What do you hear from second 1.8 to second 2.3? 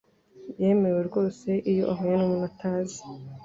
ahuye